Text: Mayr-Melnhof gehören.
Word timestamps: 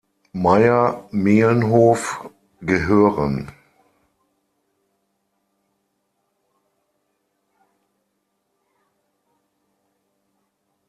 Mayr-Melnhof 0.33 2.27
gehören. 2.59 3.51